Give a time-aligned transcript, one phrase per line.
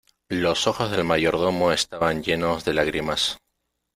[0.31, 3.37] los ojos del mayordomo estaban llenos de lágrimas.